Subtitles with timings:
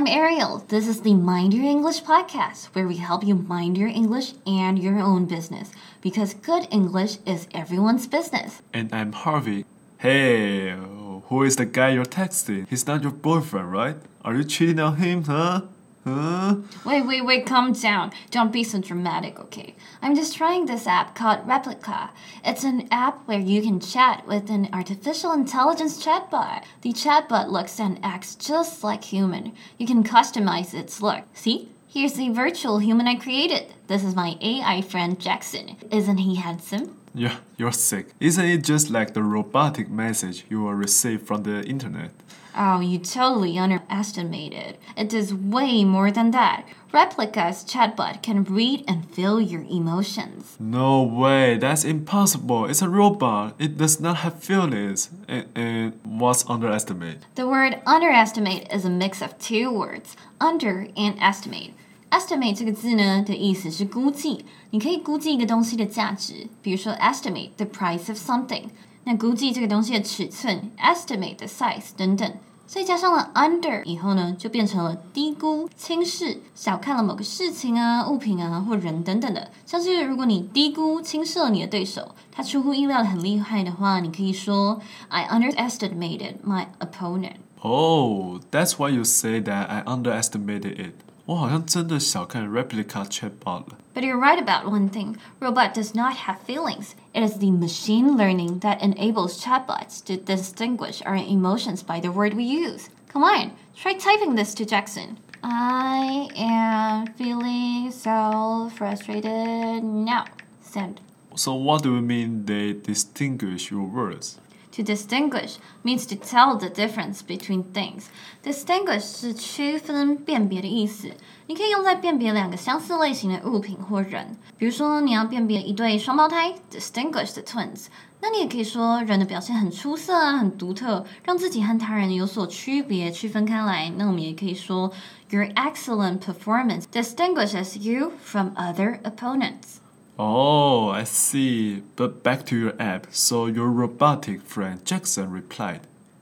[0.00, 0.64] I'm Ariel.
[0.68, 4.78] This is the Mind Your English podcast, where we help you mind your English and
[4.78, 8.62] your own business because good English is everyone's business.
[8.72, 9.66] And I'm Harvey.
[9.98, 12.66] Hey, who is the guy you're texting?
[12.70, 13.96] He's not your boyfriend, right?
[14.24, 15.64] Are you cheating on him, huh?
[16.04, 16.56] Huh?
[16.86, 18.12] Wait, wait, wait, calm down.
[18.30, 19.74] Don't be so dramatic, okay?
[20.00, 22.10] I'm just trying this app called Replika.
[22.42, 26.64] It's an app where you can chat with an artificial intelligence chatbot.
[26.80, 29.52] The chatbot looks and acts just like human.
[29.76, 31.24] You can customize its look.
[31.34, 31.68] See?
[31.86, 33.74] Here's the virtual human I created.
[33.90, 35.74] This is my AI friend Jackson.
[35.90, 36.96] Isn't he handsome?
[37.12, 38.10] Yeah, you're sick.
[38.20, 42.12] Isn't it just like the robotic message you will receive from the internet?
[42.56, 44.78] Oh, you totally underestimated.
[44.96, 46.66] It does way more than that.
[46.92, 50.54] Replika's chatbot can read and feel your emotions.
[50.60, 52.66] No way, that's impossible.
[52.66, 53.56] It's a robot.
[53.58, 55.10] It does not have feelings.
[55.26, 57.22] And, and what's underestimate?
[57.34, 61.72] The word underestimate is a mix of two words, under and estimate.
[62.10, 68.64] Estimate 这个字呢的意思是估计，你可以估计一个东西的价值，比如说 estimate the price of something。
[69.04, 72.30] 那估计这个东西的尺寸，estimate the size 等等。
[72.66, 79.50] 所以加上了 under 以后呢，就变成了低估、轻视、小看了某个事情啊、物品啊或人等等的。
[79.66, 87.38] 像是如果你低估、轻视了你的对手，他出乎意料的很厉害的话，你可以说 I underestimated my opponent。
[87.62, 90.92] Oh, that's why you say that I underestimated it.
[91.29, 93.77] 我好像真的小看 replica chatbot 了。
[93.95, 95.17] But you're right about one thing.
[95.39, 96.95] Robot does not have feelings.
[97.13, 102.33] It is the machine learning that enables chatbots to distinguish our emotions by the word
[102.35, 102.89] we use.
[103.11, 105.17] Come on, try typing this to Jackson.
[105.41, 110.25] I am feeling so frustrated now.
[110.61, 110.99] Send.
[111.35, 114.39] So what do you mean they distinguish your words?
[114.76, 118.04] To distinguish means to tell the difference between things.
[118.44, 121.10] Distinguish 是区分、辨别的意思。
[121.48, 124.36] 你可以用在辨别两个相似类型的物品或人。
[124.56, 127.86] 比如说，你要辨别一对双胞胎，distinguish the twins。
[128.20, 133.92] 那你也可以说人的表现很出色啊，很独特，让自己和他人有所区别，区分开来。
[133.96, 134.92] 那我们也可以说
[135.30, 139.80] ，Your excellent performance distinguishes you from other opponents.
[140.22, 141.82] Oh, I see.
[141.96, 143.06] But back to your app.
[143.08, 145.80] So your robotic friend Jackson replied,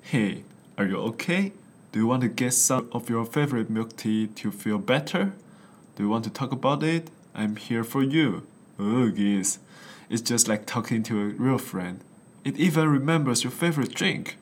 [0.00, 0.44] Hey,
[0.78, 1.50] are you okay?
[1.90, 5.32] Do you want to get some of your favorite milk tea to feel better?
[5.96, 7.10] Do you want to talk about it?
[7.34, 8.46] I'm here for you.
[8.78, 9.58] Oh, geez.
[10.08, 11.98] It's just like talking to a real friend.
[12.44, 14.36] It even remembers your favorite drink.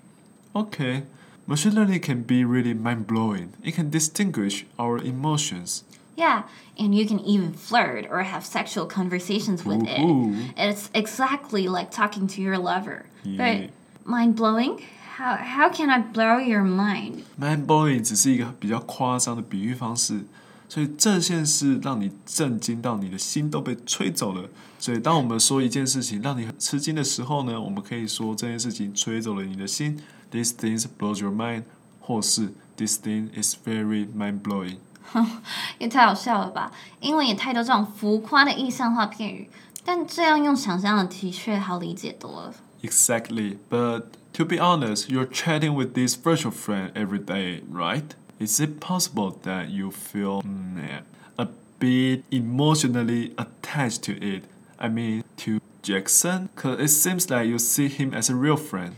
[0.54, 1.04] Okay.
[1.46, 3.54] Machine learning can be really mind blowing.
[3.64, 5.84] It can distinguish our emotions.
[6.17, 6.43] Yeah,
[6.77, 10.35] and you can even flirt or have sexual conversations with Ooh.
[10.35, 10.53] it.
[10.55, 13.05] It's exactly like talking to your lover.
[13.23, 13.37] Yeah.
[13.37, 13.69] But
[14.05, 14.83] mind blowing?
[15.17, 17.23] How, how can I blow your mind?
[17.39, 20.25] Mind blowing 只是一个比较夸张的比喻方式，
[20.69, 24.49] 所以这件事让你震惊到你的心都被吹走了。
[24.79, 31.63] 所以当我们说一件事情让你很吃惊的时候呢，我们可以说这件事情吹走了你的心，This thing blows your mind，
[31.99, 34.77] 或是 This thing is very mind blowing。
[35.77, 36.71] 也太好笑了吧！
[36.99, 39.49] 英文也太多这种浮夸的意象化片语，
[39.85, 42.53] 但这样用想象的的确好理解多了。
[42.81, 48.15] Exactly, but to be honest, you're chatting with this virtual friend every day, right?
[48.39, 51.03] Is it possible that you feel mm,
[51.37, 51.47] a
[51.79, 54.43] bit emotionally attached to it?
[54.77, 56.49] I mean, to Jackson?
[56.55, 58.95] Because it seems like you see him as a real friend.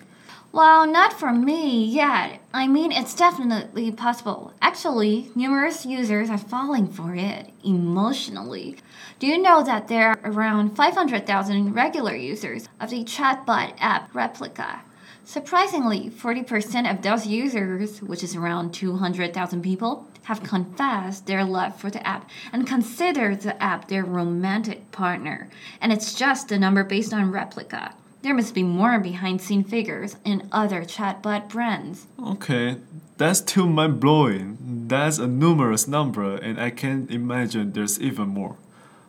[0.53, 2.41] Well, not for me yet.
[2.53, 4.53] I mean, it's definitely possible.
[4.61, 8.77] Actually, numerous users are falling for it emotionally.
[9.21, 14.81] Do you know that there are around 500,000 regular users of the chatbot app Replika?
[15.25, 21.91] Surprisingly, 40% of those users, which is around 200,000 people, have confessed their love for
[21.91, 25.49] the app and consider the app their romantic partner.
[25.81, 27.93] And it's just a number based on Replika.
[28.22, 32.08] There must be more behind scene figures in other chatbot brands.
[32.20, 32.78] Okay,
[33.18, 34.58] that's too mind blowing.
[34.88, 38.56] That's a numerous number, and I can imagine there's even more.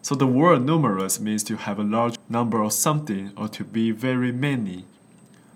[0.02, 3.90] So the word numerous means to have a large number of something or to be
[3.90, 4.84] very many.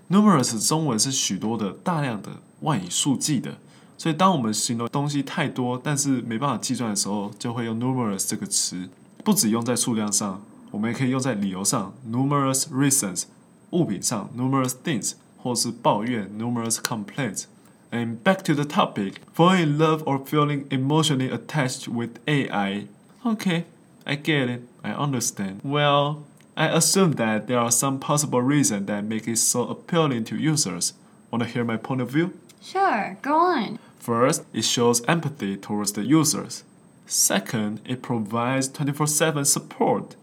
[0.08, 2.30] Numerous 中文是许多的、大量的、
[2.60, 3.58] 万以数计的，
[3.98, 8.88] 所以当我们形容东西太多，但是没办法计算的时候，就会用 numerous 这个词。
[9.22, 13.24] 不只用在数量上，我们也可以用在理由上，numerous reasons，
[13.70, 22.20] 物品上，numerous things，或是抱怨，numerous complaints。And back to the topic, falling in love or feeling emotionally attached with
[22.26, 22.86] AI.
[23.24, 23.64] Okay,
[24.06, 24.62] I get it.
[24.82, 25.60] I understand.
[25.64, 26.24] Well,
[26.56, 30.92] I assume that there are some possible reasons that make it so appealing to users.
[31.32, 32.32] Want to hear my point of view?
[32.62, 33.78] Sure, go on.
[33.98, 36.62] First, it shows empathy towards the users.
[37.06, 40.14] Second, it provides 24 7 support,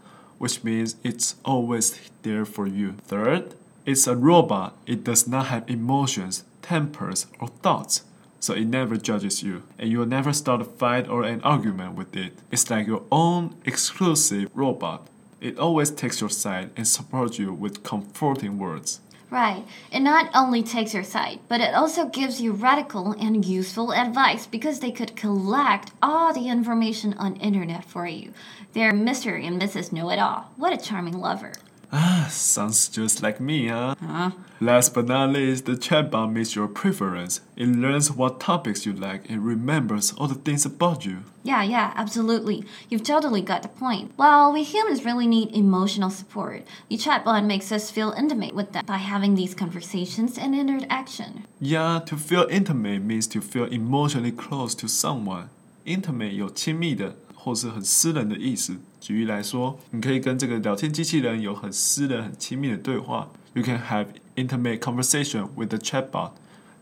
[0.43, 2.95] which means it's always there for you.
[3.07, 3.55] Third,
[3.87, 4.77] it's a robot.
[4.89, 8.03] It does not have emotions, tempers, or thoughts.
[8.41, 12.17] So it never judges you, and you'll never start a fight or an argument with
[12.17, 12.33] it.
[12.51, 15.07] It's like your own exclusive robot.
[15.41, 18.99] It always takes your side and supports you with comforting words.
[19.33, 19.65] Right.
[19.91, 24.47] It not only takes your side, but it also gives you radical and useful advice
[24.47, 28.35] because they could collect all the information on internet for you.
[28.75, 29.43] They're Mr.
[29.43, 29.91] and Mrs.
[29.91, 30.51] Know-it-all.
[30.59, 31.55] What a charming lover.
[31.92, 33.96] Ah, sounds just like me, huh?
[34.06, 34.32] Huh?
[34.60, 37.40] Last but not least, the chatbot meets your preference.
[37.56, 41.20] It learns what topics you like and remembers all the things about you.
[41.44, 42.66] Yeah, yeah, absolutely.
[42.90, 44.12] You've totally got the point.
[44.18, 46.66] Well, we humans really need emotional support.
[46.90, 51.46] The chatbot makes us feel intimate with them by having these conversations and interaction.
[51.62, 55.50] Yeah, to feel intimate means to feel emotionally close to someone.
[55.86, 58.76] Intimate 有亲密的 或是很私人的意思。
[59.00, 63.30] 举例来说，你可以跟这个聊天机器人有很私人、很亲密的对话。
[63.54, 66.32] You can have intimate conversation with the chatbot。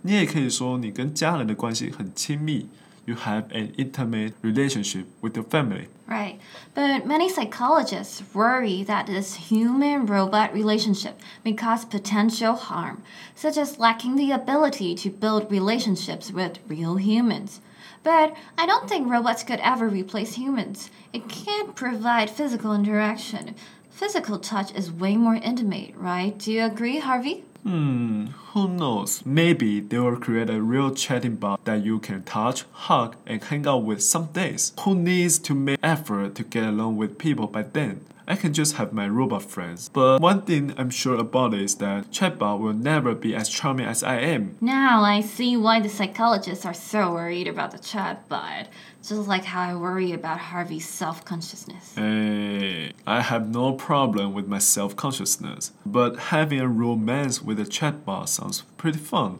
[0.02, 2.68] 你也可以说你跟家人的关系很亲密。
[3.08, 5.90] You have an intimate relationship with your family.
[6.08, 6.38] Right.
[6.74, 11.14] But many psychologists worry that this human robot relationship
[11.44, 13.04] may cause potential harm,
[13.36, 17.60] such as lacking the ability to build relationships with real humans.
[18.03, 20.91] But I don't think robots could ever replace humans.
[21.13, 23.55] It can't provide physical interaction.
[23.91, 26.37] Physical touch is way more intimate, right?
[26.39, 27.45] Do you agree, Harvey?
[27.63, 29.25] Hmm, who knows?
[29.25, 33.65] Maybe they will create a real chatting bot that you can touch, hug, and hang
[33.65, 34.73] out with some days.
[34.81, 38.05] Who needs to make effort to get along with people by then?
[38.31, 39.89] I can just have my robot friends.
[39.89, 44.05] But one thing I'm sure about is that chatbot will never be as charming as
[44.05, 44.57] I am.
[44.61, 48.69] Now I see why the psychologists are so worried about the chatbot.
[49.03, 51.95] Just like how I worry about Harvey's self consciousness.
[51.97, 57.59] Hey, eh, I have no problem with my self consciousness, but having a romance with
[57.59, 59.39] a chatbot sounds pretty fun.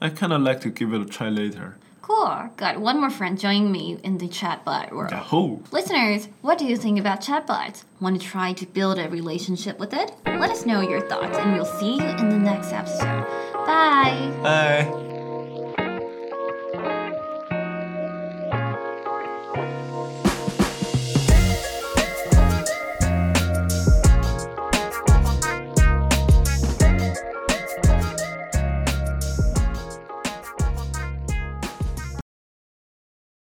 [0.00, 1.76] I kinda like to give it a try later.
[2.00, 2.50] Cool.
[2.56, 5.10] Got one more friend joining me in the chatbot world.
[5.10, 5.58] Yahoo!
[5.72, 7.82] Listeners, what do you think about chatbots?
[8.00, 10.12] Want to try to build a relationship with it?
[10.24, 13.26] Let us know your thoughts, and we'll see you in the next episode.
[13.66, 14.30] Bye.
[14.44, 15.15] Bye!